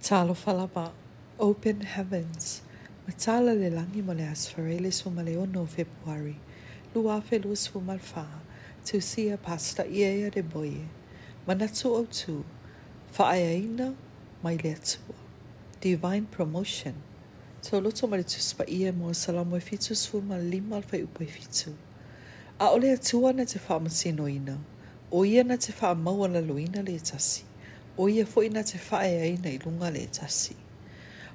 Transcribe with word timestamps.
falapa, 0.00 0.90
open 1.40 1.80
heavens. 1.80 2.62
Matala 3.06 3.54
le 3.54 3.70
langi 3.74 4.02
mo 4.02 4.12
le 4.12 4.22
asfarele 4.22 4.90
sumaleo 4.92 5.50
no 5.50 5.66
Februari. 5.66 6.36
Luafe 6.94 7.42
luz 7.44 7.66
fumalfa, 7.68 8.26
tusia 8.84 9.38
pasta 9.42 9.84
iea 9.84 10.30
de 10.30 10.42
boye. 10.42 10.86
Manatsu 11.46 11.92
o 11.94 12.04
tu, 12.04 12.44
faaiaina 13.12 13.94
mai 14.42 14.56
letua. 14.56 15.14
Divine 15.80 16.26
promotion. 16.30 16.94
Toloto 17.62 18.06
male 18.08 18.22
tuspa 18.22 18.68
ia 18.68 18.92
mo 18.92 19.08
salamu 19.12 19.56
e 19.56 19.94
su 19.94 20.20
mal 20.20 20.40
limal 20.40 20.82
fai 20.82 21.02
upo 21.02 21.22
e 21.22 21.26
fitu. 21.26 21.74
A 22.60 22.68
ole 22.70 22.92
atua 22.94 23.32
na 23.34 23.44
te 23.44 23.58
faamasinoina, 23.58 24.58
o 25.10 25.24
ia 25.24 25.42
na 25.44 25.56
te 25.56 25.72
faamaua 25.72 26.28
la 26.28 26.40
loina 26.40 26.82
le 26.86 26.98
tasi. 27.00 27.44
o 27.98 28.08
ia 28.08 28.24
foi 28.26 28.48
na 28.48 28.62
te 28.62 28.78
whae 28.78 29.12
ai 29.22 29.38
nei 29.42 29.58
lunga 29.58 29.90
le 29.90 30.06
tasi. 30.06 30.54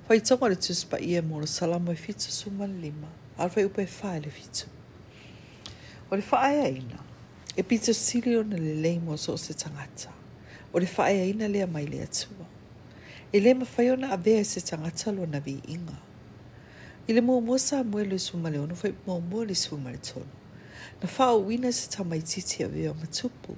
Whai 0.08 0.20
tonga 0.22 0.48
le 0.50 0.56
tuspa 0.56 0.98
ia 1.00 1.22
mora 1.22 1.46
salamo 1.48 1.92
e 1.92 1.96
fitu 1.96 2.32
suma 2.32 2.66
lima, 2.68 3.08
alwha 3.38 3.60
i 3.62 3.66
upe 3.66 3.86
whae 4.02 4.20
le 4.22 4.30
fitu. 4.32 4.68
O 6.10 6.16
le 6.16 6.24
whae 6.32 6.62
ai 6.64 6.80
na, 6.92 7.04
e 7.56 7.64
pita 7.64 7.92
sirio 7.94 8.44
na 8.44 8.56
le 8.56 8.76
leimo 8.82 9.18
so 9.18 9.34
o 9.34 9.38
se 9.38 9.54
tangata, 9.54 10.10
o 10.74 10.80
le 10.80 10.88
whae 10.98 11.20
ai 11.22 11.34
na 11.34 11.48
lea 11.48 11.68
mai 11.68 11.84
le 11.86 12.00
atua. 12.04 12.48
E 13.34 13.40
le 13.42 13.54
ma 13.56 13.66
whae 13.76 13.92
ona 13.92 14.12
avea 14.16 14.42
se 14.46 14.62
tangata 14.62 15.12
lo 15.12 15.26
na 15.26 15.40
vi 15.40 15.60
inga. 15.68 16.00
I 17.08 17.12
le 17.14 17.20
mua 17.22 17.42
mua 17.42 17.58
sa 17.60 17.84
mua 17.84 18.04
le 18.06 18.18
suma 18.20 18.50
le 18.50 18.60
ono, 18.64 18.74
whai 18.84 18.96
mua 19.06 19.20
mua 19.20 19.44
le 19.46 19.54
suma 19.56 19.92
le 19.92 19.98
tono. 20.00 20.32
Na 21.02 21.10
whao 21.18 21.44
wina 21.44 21.70
se 21.74 21.90
tamaititi 21.92 22.64
a 22.64 22.68
vea 22.70 22.94
matupu, 22.94 23.54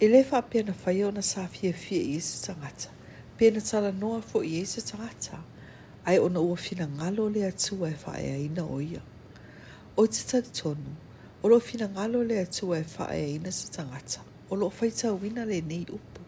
E 0.00 0.06
le 0.06 0.18
wha 0.30 0.38
pēna 0.46 0.70
whai 0.80 1.00
o 1.04 1.08
na 1.14 1.22
sā 1.26 1.42
fia 1.50 1.74
fia 1.74 1.98
i 2.08 2.12
esu 2.20 2.36
tangata. 2.44 2.90
Pēna 3.38 3.58
tala 3.68 3.88
noa 4.02 4.20
fo 4.22 4.42
i 4.46 4.52
esu 4.60 4.78
tangata. 4.86 5.40
Ai 6.06 6.20
ona 6.22 6.38
ua 6.38 6.54
fina 6.64 6.84
ngalo 6.92 7.24
le 7.36 7.40
atua 7.46 7.88
e 7.90 7.96
wha 8.04 8.12
ea 8.26 8.36
ina 8.44 8.62
o 8.62 8.76
ia. 8.80 9.00
O 9.98 10.04
te 10.06 10.22
tali 10.30 10.52
tonu, 10.60 10.92
o 11.42 11.50
lo 11.50 11.58
fina 11.70 11.88
ngalo 11.96 12.20
le 12.28 12.36
atua 12.44 12.78
e 12.78 12.84
wha 12.92 13.08
ea 13.16 13.24
ina 13.34 13.50
sa 13.52 13.72
tangata. 13.80 14.22
O 14.54 14.56
lo 14.62 14.68
fai 14.70 14.92
tau 15.00 15.18
wina 15.22 15.44
le 15.50 15.58
nei 15.72 15.80
upu. 15.98 16.22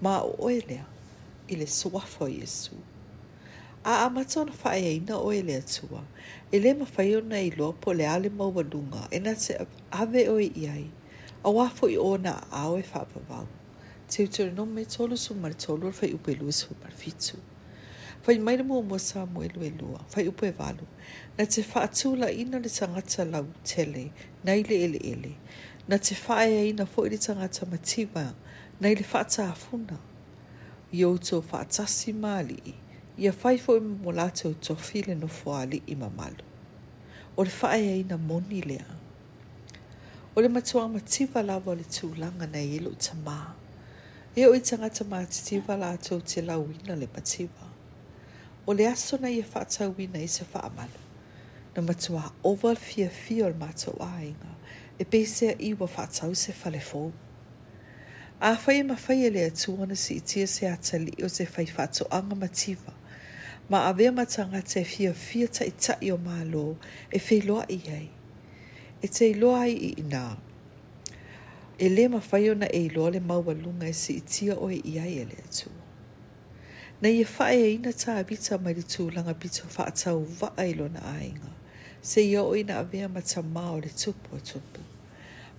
Ma 0.00 0.14
o 0.24 0.30
oe 0.48 0.56
lea, 0.70 0.86
i 1.52 1.58
le 1.60 1.66
suafo 1.76 2.28
i 2.32 2.38
esu. 2.48 2.72
A 3.84 4.00
amata 4.06 4.40
ona 4.46 4.54
wha 4.62 4.72
ea 4.80 4.94
ina 4.96 5.18
oe 5.20 5.42
le 5.42 5.60
atua. 5.60 6.00
E 6.50 6.56
le 6.60 6.72
ma 6.74 6.88
whai 6.96 7.12
o 7.18 7.20
na 7.20 7.36
i 7.38 7.50
loa 7.56 7.76
po 7.82 7.92
le 7.92 8.06
ale 8.08 8.30
mauwa 8.32 8.64
lunga. 8.72 9.04
E 9.12 9.20
na 9.20 9.34
te 9.34 9.58
ave 9.92 10.24
oe 10.32 10.46
iai. 10.64 10.86
E 10.88 10.99
a 11.44 11.48
wafo 11.50 11.88
i 11.88 11.96
ona 11.98 12.34
a 12.52 12.62
au 12.62 12.76
e 12.78 12.82
whapawau. 12.92 13.46
Te 14.08 14.24
utere 14.26 14.54
no 14.54 14.66
me 14.66 14.84
tolu 14.84 15.16
su 15.16 15.34
mare 15.34 15.54
tolu 15.54 15.86
ar 15.88 15.92
whai 16.00 16.12
upe 16.14 16.34
lua 16.40 16.52
su 16.52 16.68
mare 16.82 16.92
fitu. 16.94 17.38
Whai 18.26 18.38
maira 18.38 18.62
mua 18.64 18.82
mua 18.82 18.98
sa 18.98 19.24
mua 19.24 19.44
elu 19.44 19.62
e 19.64 19.72
lua, 19.80 20.04
upe 20.28 20.52
walu. 20.58 20.84
Na 21.38 21.44
te 21.46 21.62
whaatū 21.62 22.16
la 22.18 22.26
ina 22.28 22.58
le 22.58 22.68
tangata 22.68 23.24
lau 23.24 23.46
tele, 23.64 24.12
na 24.44 24.52
ile 24.52 24.84
ele 24.84 24.98
ele. 25.02 25.36
Na 25.88 25.96
te 25.96 26.14
whae 26.14 26.52
e 26.52 26.68
ina 26.68 26.84
fo 26.84 27.06
ili 27.06 27.16
tangata 27.18 27.66
matiwa, 27.66 28.34
na 28.80 28.88
ile 28.90 29.02
whaata 29.12 29.48
afuna. 29.48 29.96
Io 30.92 31.16
to 31.16 31.40
whaata 31.40 31.86
si 31.86 32.12
maali 32.12 32.60
i, 32.66 32.74
ia 33.16 33.32
whai 33.32 33.56
fo 33.58 33.76
i 33.76 33.80
mua 33.80 34.12
lato 34.12 34.52
to 34.60 34.74
file 34.76 35.14
no 35.14 35.26
fo 35.28 35.54
ali 35.54 35.82
i 35.86 35.94
mamalu. 35.94 36.44
O 37.36 37.44
le 37.44 37.50
whae 37.62 37.80
e 37.82 38.00
ina 38.00 38.18
moni 38.18 38.60
lea. 38.60 38.84
O 40.40 40.42
le 40.42 40.48
matua 40.48 40.88
ma 40.88 41.00
tiwa 41.00 41.42
la 41.44 41.58
wale 41.60 41.82
tū 41.84 42.08
langa 42.16 42.46
ilo 42.58 42.90
e 42.90 42.96
ta 42.96 43.12
mā. 43.26 43.40
E 44.34 44.46
o 44.48 44.54
tanga 44.64 44.88
ta 44.88 45.04
mā 45.04 45.18
ti 45.28 45.40
tiwa 45.48 45.74
la 45.76 45.90
tō 46.00 46.16
te 46.24 46.40
la 46.40 46.54
wina 46.56 46.94
le 46.96 47.08
matiwa. 47.12 47.66
O 48.64 48.72
le 48.72 48.86
aso 48.88 49.18
na 49.20 49.28
i 49.28 49.42
e 49.42 49.42
whata 49.52 49.88
wina 49.92 50.16
i 50.24 50.28
se 50.36 50.46
wha 50.52 50.62
amalu. 50.64 51.02
Na 51.76 51.82
matua 51.82 52.32
oval 52.42 52.76
fia 52.76 53.10
fia 53.10 53.44
o 53.44 53.50
le 53.50 53.54
matua 53.60 54.08
inga. 54.30 54.52
E 54.98 55.04
pese 55.04 55.50
a 55.52 55.56
iwa 55.58 55.88
whata 55.96 56.28
u 56.28 56.34
se 56.34 56.52
fale 56.52 56.80
fō. 56.80 57.02
A 58.40 58.54
whai 58.64 58.78
e 58.80 58.82
ma 58.82 58.96
e 59.08 59.28
le 59.30 59.42
atua 59.44 59.94
si 59.94 60.14
i 60.16 60.20
tia 60.20 60.46
se 60.46 60.64
ata 60.66 60.96
li 60.98 61.12
o 61.22 61.28
se 61.28 61.44
whai 61.56 61.66
whato 61.76 62.06
anga 62.10 62.34
matiwa. 62.34 62.94
Ma 63.68 63.84
a 63.88 63.92
vea 63.92 64.10
matanga 64.10 64.62
te 64.62 64.84
fia 64.84 65.12
fia 65.12 65.46
ta 65.48 65.64
i 65.66 65.72
ta 65.80 65.98
i 66.00 66.10
o 66.10 66.16
mā 66.16 66.40
lō 66.54 66.64
e 67.12 67.18
whiloa 67.26 67.66
i 67.68 67.76
hei 67.84 68.08
e 69.02 69.08
te 69.14 69.24
iloa 69.32 69.60
ai 69.64 69.72
i 69.88 69.94
ina. 70.02 70.24
E 71.82 71.86
le 71.96 72.04
mawhai 72.14 72.44
ona 72.52 72.66
e 72.68 72.80
iloa 72.88 73.08
le 73.14 73.20
maua 73.30 73.52
lunga 73.62 73.86
e 73.88 73.92
si 74.02 74.12
itia 74.20 74.54
oe 74.64 74.76
i 74.76 74.94
ai 75.04 75.12
e 75.20 75.24
le 75.30 75.36
atu. 75.46 75.68
Na 77.00 77.08
i 77.16 77.20
e 77.22 77.24
whae 77.34 77.58
e 77.62 77.68
ina 77.76 77.92
ta 78.02 78.10
a 78.20 78.24
bita 78.28 78.54
mai 78.64 78.74
le 78.78 78.82
tū 78.92 79.02
langa 79.14 79.34
bita 79.42 79.62
wha 79.76 79.84
tau 80.02 80.18
wha 80.40 80.48
e 80.68 80.72
lona 80.78 81.00
ainga. 81.20 81.50
Se 82.08 82.20
i 82.32 82.36
o 82.42 82.46
ina 82.60 82.74
avea 82.82 83.08
ma 83.14 83.20
ta 83.30 83.40
o 83.72 83.76
le 83.84 83.88
tupu 84.00 84.28
a 84.36 84.40
tupu. 84.50 84.80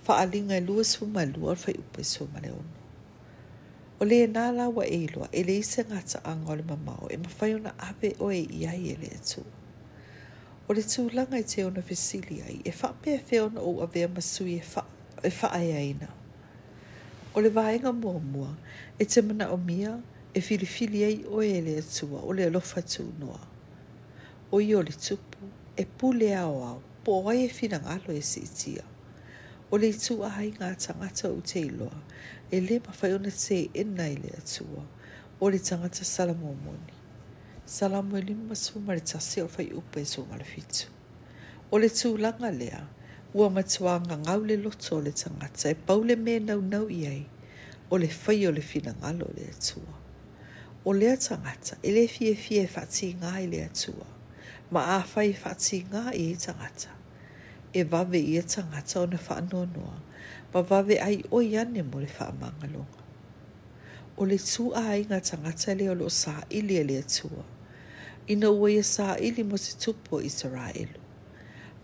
Wha 0.07 0.17
linga 0.31 0.55
e 0.57 0.61
lua 0.67 0.83
su 0.93 1.01
ma 1.13 1.23
lua 1.33 1.53
fai 1.63 1.73
upa 1.83 1.99
i 2.01 2.03
su 2.13 2.23
ma 2.33 2.39
le 2.43 2.51
ono. 2.61 2.75
O 3.99 4.05
le 4.09 4.17
e 4.23 4.27
nā 4.35 4.45
lawa 4.57 4.83
e 4.85 4.97
iloa 5.07 5.27
e 5.31 5.39
le 5.47 5.53
isa 5.63 5.81
ngata 5.89 6.17
anga 6.31 6.51
o 6.51 6.55
le 6.59 6.63
mamau 6.71 7.03
e 7.09 7.15
mawhai 7.23 7.51
ona 7.57 7.71
ave 7.89 8.09
oe 8.25 8.37
i 8.37 8.61
ai 8.71 8.83
e 8.93 8.95
le 9.01 9.09
atu. 9.19 9.41
O 10.71 10.73
le 10.73 10.83
tūlanga 10.87 11.35
i 11.35 11.43
te 11.51 11.65
ona 11.67 11.81
fesili 11.83 12.37
ai, 12.47 12.53
e 12.69 12.71
wha 12.71 12.89
pē 13.03 13.17
whēona 13.29 13.59
o 13.69 13.81
a 13.83 13.87
vea 13.95 14.07
masui 14.11 14.53
e 14.59 14.67
wha 15.35 15.49
e 15.51 15.57
ai 15.57 15.71
aina. 15.79 16.07
O 17.35 17.41
le 17.43 17.49
vāenga 17.57 17.91
mua 17.97 18.21
mua, 18.27 18.51
e 18.97 19.03
te 19.03 19.19
mana 19.25 19.49
o 19.51 19.57
mia, 19.57 19.91
e 20.33 20.39
whirifili 20.45 21.01
ai 21.07 21.17
o 21.27 21.41
e 21.43 21.59
le 21.65 21.73
atua, 21.81 22.21
o 22.23 22.31
le 22.37 22.47
alofa 22.47 22.85
tū 22.93 23.03
noa. 23.19 23.41
O 24.53 24.61
i 24.63 24.69
o 24.71 24.79
le 24.87 24.95
tupu, 24.95 25.51
e 25.75 25.83
pule 25.99 26.31
ao 26.39 26.55
au, 26.69 26.79
po 27.03 27.17
ai 27.33 27.43
e 27.49 27.51
whina 27.59 27.81
ngalo 27.83 28.15
e 28.15 28.23
sitia. 28.31 28.87
O 29.71 29.75
le 29.81 29.91
tū 29.91 30.21
ahai 30.29 30.53
ngā 30.55 30.71
tangata 30.87 31.33
o 31.35 31.43
te 31.51 31.67
iloa, 31.67 31.99
e 32.49 32.63
le 32.69 32.79
mawhai 32.87 33.11
ona 33.19 33.35
te 33.43 33.59
e 33.73 33.87
nai 33.91 34.15
le 34.23 34.31
atua, 34.39 34.87
o 35.41 35.51
le 35.51 35.59
tangata 35.59 36.07
salamomoni 36.15 37.00
salamu 37.71 38.17
e 38.17 38.21
lima 38.21 38.53
su 38.55 38.79
mare 38.79 38.99
tasi 38.99 39.39
o 39.41 39.47
fai 39.47 39.71
upe 39.73 40.03
su 40.05 40.25
mare 40.27 40.43
fitu. 40.43 40.85
O 41.71 41.77
le 41.79 41.87
tū 41.87 42.17
langa 42.17 42.51
lea, 42.51 42.81
ua 43.33 43.49
matua 43.49 43.95
nga 44.01 44.15
ngau 44.23 44.41
le 44.43 44.57
loto 44.57 44.95
o 44.97 45.01
le 45.05 45.11
tangata 45.11 45.69
e 45.69 45.73
pau 45.85 46.01
le 46.03 46.15
me 46.25 46.35
nau 46.39 46.61
nau 46.73 46.85
i 46.89 47.01
ai, 47.13 47.23
o 47.91 47.95
le 47.97 48.07
fai 48.07 48.45
o 48.47 48.51
le 48.51 48.61
fina 48.61 48.91
ngalo 48.99 49.27
le 49.37 49.45
atua. 49.55 49.93
O 50.85 50.91
le 50.99 51.11
tangata, 51.25 51.73
e 51.83 51.89
le 51.95 52.07
fie 52.07 52.35
fie 52.35 52.67
fati 52.75 53.05
e 53.09 53.13
ngā 53.21 53.31
i 53.43 53.47
le 53.53 53.61
atua, 53.69 54.07
ma 54.73 54.81
a 54.97 54.99
fai 55.13 55.31
fati 55.43 55.75
e 55.79 55.85
ngā 55.89 56.05
i 56.21 56.25
he 56.29 56.35
tangata. 56.43 56.91
E 57.71 57.79
vave 57.91 58.19
i 58.19 58.35
e 58.35 58.43
tangata 58.53 58.95
o 58.99 59.05
na 59.11 59.15
wha 59.25 59.37
noa 59.49 59.65
noa, 59.75 59.97
ma 60.53 60.59
vave 60.71 60.95
ai 60.99 61.23
o 61.31 61.39
i 61.41 61.55
ane 61.57 61.81
mo 61.91 61.97
le 62.03 62.11
wha 62.19 62.27
mangalonga. 62.41 63.01
O 64.19 64.27
le 64.27 64.35
tū 64.49 64.65
a 64.75 64.83
ai 64.91 65.07
ngā 65.09 65.19
tangata 65.29 65.71
leo 65.79 65.93
lo 66.01 66.09
sā 66.21 66.35
i 66.49 66.59
le 66.67 66.81
atua, 66.99 67.43
ina 68.31 68.47
ua 68.49 68.71
ia 68.71 69.17
ili 69.19 69.43
ma 69.43 69.57
se 69.59 69.71
tupu 69.83 70.09
o 70.15 70.19
isaraelu 70.29 70.99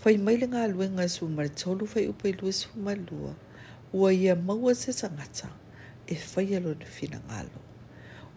fai 0.01 0.15
mai 0.25 0.35
le 0.41 0.47
galuega 0.55 1.03
e 1.03 1.09
sumatolu 1.15 1.83
fai 1.93 2.05
upa 2.11 2.25
i 2.29 2.33
luesumalua 2.39 3.33
ua 3.99 4.09
ia 4.21 4.33
maua 4.47 4.71
se 4.81 4.91
tagata 5.01 5.47
e 6.07 6.15
faia 6.31 6.59
lona 6.65 6.85
finagalo 6.95 7.59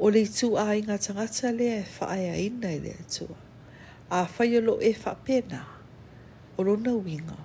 o 0.03 0.11
le 0.13 0.21
ituaiga 0.29 0.95
tagata 1.07 1.49
lea 1.59 1.77
e 1.77 1.83
faaeaina 1.97 2.69
i 2.77 2.81
le 2.85 2.91
atua 3.03 3.37
afaia 4.21 4.61
loo 4.67 4.81
e 4.81 4.91
faapena 5.03 5.61
o 6.59 6.65
lona 6.69 6.91
uiga 7.05 7.37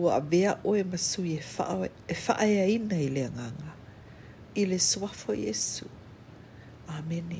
ua 0.00 0.10
avea 0.20 0.52
oe 0.70 0.82
masui 0.90 1.34
e 1.34 2.14
faaeaina 2.24 2.94
e 2.94 2.98
e 2.98 3.06
i 3.06 3.08
le 3.14 3.22
agaga 3.30 3.70
i 4.54 4.62
le 4.70 4.78
suafo 4.90 5.30
iesu 5.44 5.86
amene 6.94 7.38